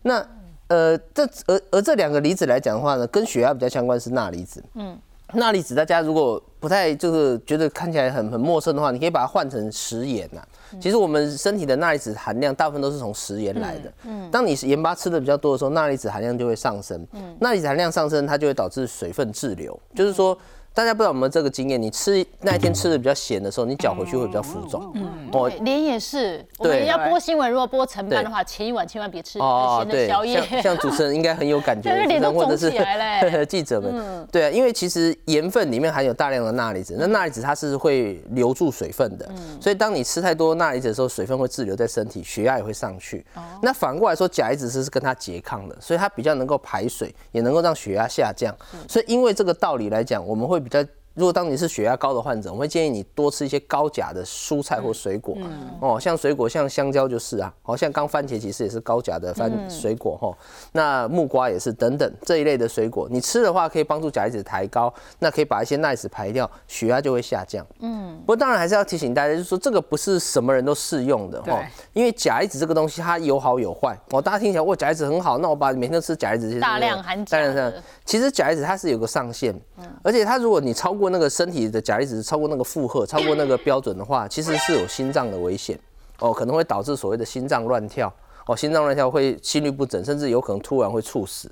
[0.03, 0.23] 那
[0.71, 4.63] 呃，这而而这两个离子来讲的话呢，跟血压比较相关是钠离子。
[4.75, 4.97] 嗯，
[5.33, 10.41] 钠离子大家如果不太就是觉得看起来很很陌生的话，你可以把它换成食盐呐。
[10.79, 13.91] 其实我们身体的钠离子含量大部分都是从食盐来的。
[14.05, 17.05] 嗯，当你盐巴吃的比较多的时候，钠离子含量就会上升。
[17.11, 20.37] 嗯，钠离子含量上升，它就会导致水分滞留，就是说。
[20.73, 21.81] 大家不知道有没有这个经验？
[21.81, 24.89] 你吃那一天吃的比较咸的时候，你脚回去会比较浮肿。
[24.95, 26.45] 嗯，哦，脸也是。
[26.57, 30.41] 我们要播新闻，如果播晨班的话，前一晚千万别吃咸的宵夜。
[30.47, 33.45] 像 像主持人应该很有感觉，脸都肿起来嘞。
[33.45, 39.29] 记者们，对啊，因为其实盐分里面含有大量的钠离子，那钠离子它是会留住水分的，
[39.59, 43.25] 所以当你吃太多钠离子的时候，水分会滞留在身体，血压也会上去。
[43.61, 48.55] 那反过来说，钾离子是跟它拮抗的，所以它比较能够排水，也能够让血压下降。
[48.87, 51.00] 所以因为这个道理来讲，我们会比较。
[51.13, 55.35] 如果当你是血压高的患者，我会建议你多吃一些高钾的蔬菜或水果。
[55.37, 60.33] 嗯哦，像水果像香蕉就是啊，好像刚番茄其实也是高钾的番水果哈。
[60.71, 67.65] 那木瓜也是等等这一类的水果，你吃的话可以帮助钾离子抬高，那可以把一些钠离子排掉，血压就会下降。
[67.79, 71.61] 嗯，不过当然还是要提醒大家，就是说这个不是什么人都适用的哈，
[71.93, 73.97] 因为钾离子这个东西它有好有坏。
[74.11, 77.41] 哦，大家听起来哇钾离子很好，那我把每天都吃钾离子，大量含钾。
[78.05, 79.53] 其实钾离子它是有个上限，
[80.01, 85.77] 而且它如果你超过那个身体的钾离子超过那个负荷，超过那个标准的话，其实是有心脏的危险
[86.19, 88.11] 哦，可能会导致所谓的心脏乱跳
[88.47, 91.51] 哦，心脏乱跳会心律不整，甚至有可能突然会猝死。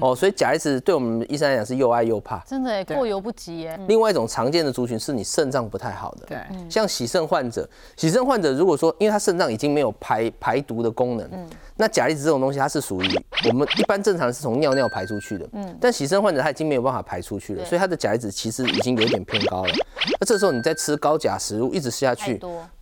[0.00, 3.78] 哦，所以钾离子对我们医生来讲是又爱又怕，真的过犹不及耶。
[3.88, 6.38] 另外一种常见的族群是你肾脏不太好的，对，
[6.68, 19.72] 像洗肾患者，洗肾患者如果说因为他肾脏已经没有排排毒的功能，那钾离子这种东西它是属于我们一般正常是从尿尿排出去的，嗯，但洗肾患者他已经没有办法排出去了，所以他的钾离子其实已经有点偏高了。
[20.18, 22.40] 那这时候你再吃高钾食物一直吃下去，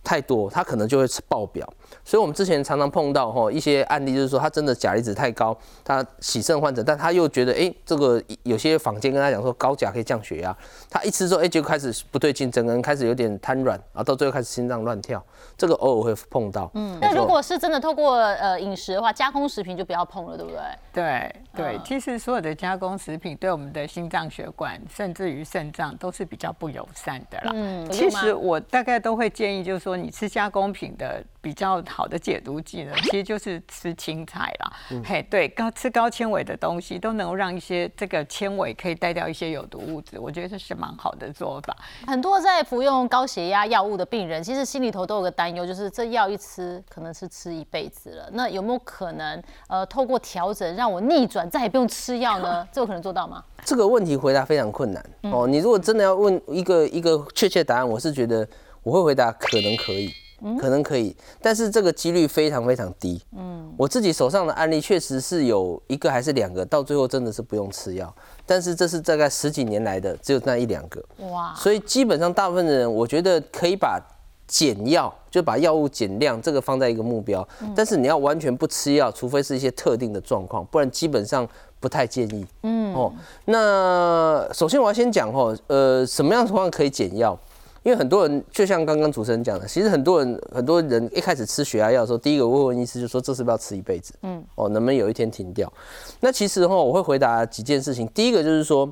[0.09, 1.71] 太多，它可能就会爆表。
[2.03, 10.55] 所以我们之前常常碰到哈一些案例，就是说他真的钾离子太高，他洗肾患者，但他又觉得哎这个有些坊间跟他讲说高钾可以降血压，
[10.89, 15.23] 他一吃之后哎就开始不对劲，整个人开始有点瘫软，然后到最后开始心脏乱跳，
[15.55, 16.71] 这个偶尔会碰到。
[16.73, 20.59] 嗯，那如果是真的透过呃饮食的话，加工食品就不要碰了，对不对？
[20.91, 27.51] 对对，其实所有的加工食品对我们的心脏血管甚至于肾脏都是比较不友善的啦。
[27.53, 31.23] 嗯，其实我大概都会建议，就是说你吃加工品的。
[31.41, 34.73] 比较好的解毒剂呢， 其实就是吃青菜啦。
[35.05, 41.73] 嘿，对，高吃高纤维的东西都能够让一些这个纤维可以带掉一些有毒物质，我觉得这是蛮好的做法。
[42.05, 48.29] 很多在服用高血压药物的病人，其实心里头都有个担忧，就是这药一吃可能是吃一辈子了。
[48.33, 52.67] 那有没有可能呃透过调整让我逆转，再也不用吃药呢？
[52.69, 53.41] 这有可能做到吗？
[53.63, 55.47] 这个问题回答非常困难哦。
[55.47, 58.45] 你如果真的要问一个一个确切答案，我是觉得
[58.83, 60.11] 我会回答可能可以。
[60.57, 63.21] 可能可以，但是这个几率非常非常低。
[63.35, 68.15] 嗯，我自己手上的案例确实是有一个还是两个，到最后真的是不用吃药。
[68.45, 71.03] 但是这是大概十几年来的只有那一两个。
[71.29, 71.53] 哇！
[71.57, 74.01] 所以基本上大部分的人，我觉得可以把
[74.47, 77.45] 减药，就把药物减量这个放在一个目标。
[77.75, 81.45] 但是你要完全不吃药，除非是一些特定的状况，不然基本上
[81.81, 82.45] 不太建议。
[82.63, 83.11] 嗯哦，
[83.43, 87.37] 那首先我要先讲哦，呃，什么样的情况可以减药？
[87.83, 94.13] 因为很多人就像刚刚主持人讲的，其实很多人很多人一开始吃血压药的时候，第一个问问医师就说这是不是要吃一辈子？
[94.23, 95.71] 嗯，哦，能不能有一天停掉？
[96.19, 98.05] 那其实的话，我会回答几件事情。
[98.09, 98.91] 第一个就是说，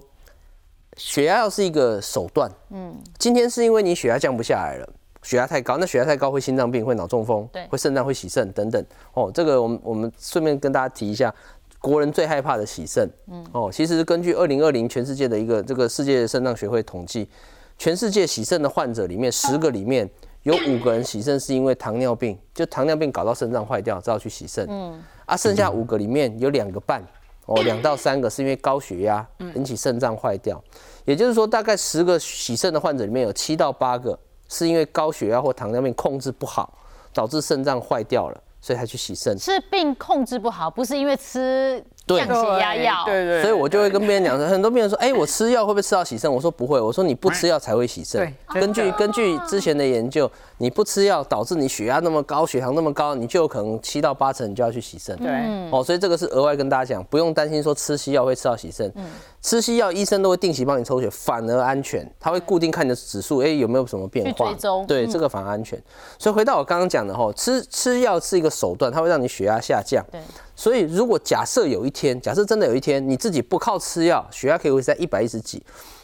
[0.96, 2.50] 血压药是一个手段。
[2.70, 4.90] 嗯，今天是因为你血压降不下来了，
[5.22, 8.82] 血压太高，那血压太高会心脏病、会脑中风、对，会肾脏、会洗肾等等。
[9.14, 11.34] 哦，这个我们我们顺便跟大家提一下，
[11.82, 13.10] 国人最害怕的洗肾。
[13.28, 17.28] 嗯，哦，其实根据二零二零全世界的一个这个世界肾脏学会统计。
[17.78, 20.10] 全世界洗肾的患者里面，十个里面
[20.44, 24.66] 有五个人洗肾是因为糖尿病，就糖尿病搞到肾脏坏掉，只好去洗肾。
[24.70, 27.06] 嗯，啊，剩下五个里面有两个半，
[27.46, 30.62] 哦，两到三个是因为高血压引起肾脏坏掉。
[31.06, 34.18] 也就是说，大概十个洗肾的患者里面有七到八个
[34.50, 36.78] 是因为高血压或糖尿病控制不好，
[37.14, 39.38] 导致肾脏坏掉了，所以才去洗肾。
[39.38, 41.84] 是病控制不好，不是因为吃。
[42.08, 46.32] 降血压药，对对，所以我就会跟别人讲说，很多病人说，哎，我吃药会不会吃到洗肾？
[46.32, 48.34] 我说不会，我说你不吃药才会洗肾。
[48.54, 55.16] 根据根据之前的研究，你不吃药导致你血压那么高，血糖那么高，你就有可能七到八成你就要去洗肾。
[55.18, 55.30] 对，
[55.72, 58.92] 哦，所以这个是额外跟大家讲，不用担心说吃西药会吃到洗肾。
[58.96, 59.06] 嗯，
[59.42, 64.52] 吃西药医生都会定期帮你抽血，反而安全，他会固定看你的指数，哎，有没有什么变化？
[64.88, 65.82] 对，这个反而安全。
[66.18, 70.04] 所以回到我刚刚讲的哈，吃吃药是一个手段，它会让你血压下降。
[70.12, 70.20] 对。
[70.56, 75.62] 所以，如果假设有一天，假设真的有一天，你自己不靠吃药，血压可以维持在一百一十几，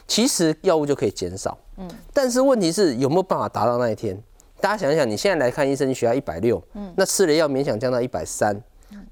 [0.08, 1.58] 其实药物就可以减少。
[1.78, 1.89] 嗯。
[2.13, 4.16] 但是问题是有没有办法达到那一天？
[4.63, 8.58] 大家想一想，你现在来看医生，你血压一百六，嗯，那吃了药勉强降到一百三，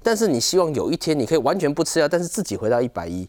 [0.02, 3.28] 但是你希望有一天你可以完全不吃药，但是自己回到一百一，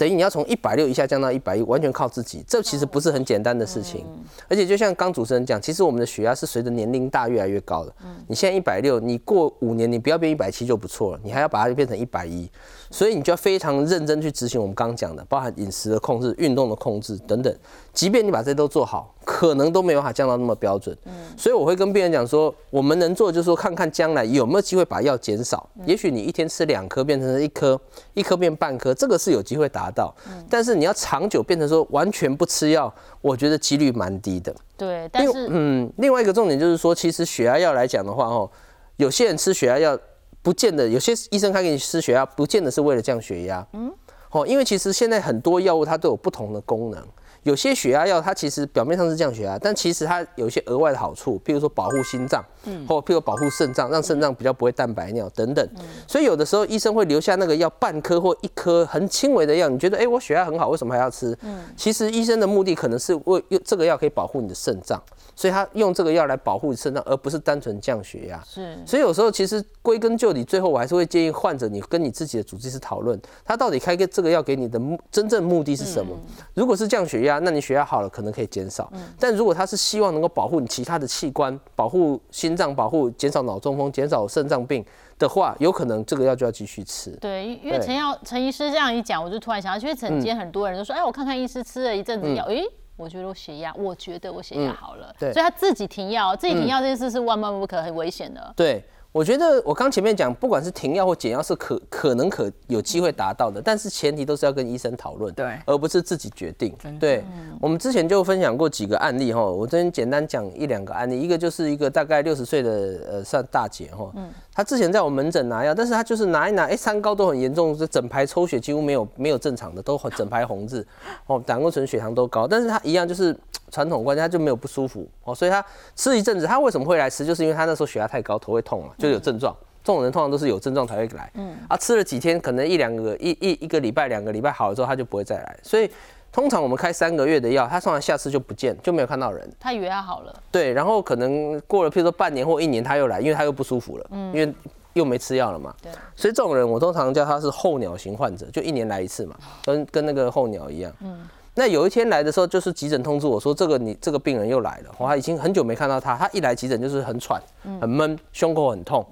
[0.00, 4.02] 等于你要从一百六一下降到一百一，完全靠自己，这其实不是很简单的事情。
[4.48, 7.92] 而且就像刚主持人讲，其实我们的血压是随着年龄大越来越高的。
[8.26, 12.50] 你现在一百六，你过五年你不要变一百七就不错了，你还要把它变成一百一，
[12.90, 17.54] 所以你就要非常认真去执行我们刚刚讲的，包含饮食的控制、运动的控制等等。
[17.92, 20.96] 即便你把这些都做好，可能都没有办法降到那么标准。
[21.36, 25.68] 所以我会跟病人讲说，我们能做的就是说，看看将来有没有机会把药减少。
[25.84, 27.78] 也许你一天吃两颗变成一颗，
[28.14, 30.14] 一颗变半颗，这个是有机会达到。
[30.48, 34.54] 但是你要长久变成说完全不吃药，我觉得几率蛮低的。
[34.76, 38.50] 对，但是嗯，另外一个重点就是说，其实血压药来讲的话，哦，
[38.96, 39.98] 有些人吃血压药
[40.42, 43.66] 不见得，有些医生开给你吃血压，不见得是为了降血压。
[43.72, 43.92] 嗯，
[44.30, 47.02] 哦，因为其实现在很多药物它都有不同的功能。
[47.42, 55.68] 有些血压药，它其实表面上是降血压，但其实它有一些额外的好处，比如说保护心脏，嗯，或譬如保护肾脏，让肾脏比较不会蛋白尿等等。
[56.06, 61.36] 所以有的时候医生会留下那个药半颗或一颗很轻微的药，你觉得哎我血压很好，为什么还要吃？
[61.42, 65.02] 嗯，其实医生的目的可能是为用这个药可以保护你的肾脏，
[65.34, 68.42] 所以他用这个药来保护肾脏，而不是单纯降血压。
[68.46, 76.16] 是，所以有时候其实归根究底，最后我还是会建议患者你跟你自己的主治医师讨论，他到底开个这个药给你的目真正目的是什么？
[76.54, 84.84] 如果是降血压，那你血压好了可能可以减少，但如果他是希望能够保护你其他的器官，保护心脏，保护减少脑中风，减少肾脏病
[85.18, 87.10] 的话，有可能这个药就要继续吃。
[87.20, 87.86] 对，因为对。
[87.86, 92.64] 陈药陈医师这样一讲，我就突然想到，因为曾经很多人都说，哎，我看看医师吃了一阵子药，诶，
[92.96, 95.32] 我觉得我血压，我觉得我血压好了，对。
[95.32, 98.52] 所以他自己停药，自己停药这件事是万万不可，很危险的。
[98.56, 105.58] 对，我觉得我刚前面讲，不管是停药或减药是可可能可有机会达到的，但是前提都是要跟医生讨论，对。
[105.66, 106.72] 而不是自己决定。
[107.00, 107.24] 对，
[107.60, 112.70] 我们之前就分享过几个案例哈，我这边简单讲一两个案例，一个就是一个大概六十岁的
[113.10, 114.12] 呃算大姐哈，
[114.60, 120.86] 她之前在我门诊拿药，但是他就是拿一拿，哎、三高都很严重，这整排抽血几乎没有没有正常的，都很整排红字，
[121.26, 123.34] 哦，胆固醇、血糖都高，但是他一样就是
[123.70, 125.64] 传统观念，他就没有不舒服哦，所以他
[125.96, 127.24] 吃一阵子，他为什么会来吃？
[127.24, 129.56] 就是因为他那时候血压太高，头会痛嘛，就有症状。
[129.82, 135.58] 这种人通常都是有症状才会来，嗯，啊，吃了几天，可能一两个一一一个礼拜、两个礼拜好了之后，他就不会再来。
[135.62, 135.90] 所以
[136.32, 139.48] 通常我们开三个月的药，他通常下次就不见，就没有看到人。
[139.58, 144.54] 他以为他好了，对，然后可能过了，譬如说半年或一年，他又来，因为他又不舒服了，嗯因为
[144.92, 145.74] 又没吃药了嘛。
[145.82, 150.92] 对，所以这种人我通常叫他是候鸟型患者，就一年来一次嘛，跟跟那个候鸟一样。
[151.00, 151.28] 嗯。
[151.52, 157.42] 那有一天来的时候，就是急诊通知我说，这个你这个病人又来了，我已经很久没看到他，他一来急诊就是很喘、
[157.80, 159.04] 很闷，胸口很痛。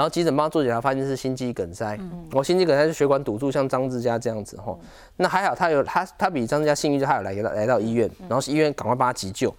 [0.00, 1.94] 然后急诊帮他做检查，发现是心肌梗塞。
[2.32, 4.74] 我心肌梗塞是血管堵住，像张志佳这样子哈。
[5.18, 9.54] 那还好，他有他他比张志佳幸运，就他有来到来到医院，然后是医院赶快帮他急救。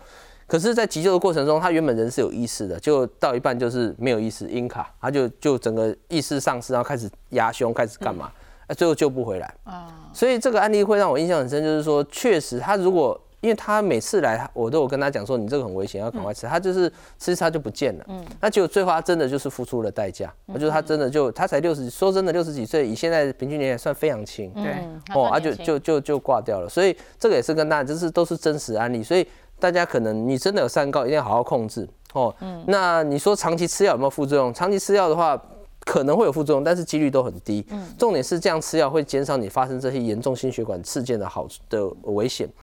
[0.47, 8.31] 可是，在急救的过程中，他原本人是有意识的，就到一半就是没有意识，晕卡，他就就整个意识丧失，然后开始压胸，开始干嘛？
[8.65, 9.53] 啊，最后救不回来。
[9.63, 16.47] 啊，所以这个案例会让我印象很深，就是说，确实他如果因为他每次来，我都有跟他讲说，你这个很危险，要赶快吃。
[16.47, 24.77] 他就是吃他就不见了，嗯，那结果最后他真的就是付出了代价，就是他真的就他才六十，说真的六十几岁，以现在平均年龄算非常轻，对
[25.13, 26.69] 哦，啊就就就就挂掉了。
[26.69, 29.27] 所以这个也是跟大家，就是都是真实案例，所以
[29.59, 32.33] 大家可能你真的有三高，一定要好好控制哦。
[32.41, 34.53] 嗯那你说长期吃药有没有副作用？
[34.53, 35.41] 长期吃药的话。
[35.83, 37.65] 可能会有副作用，但是几率都很低。
[37.97, 42.47] 重点是这样吃药会减少你发生这些严重心血管事件的好的危险。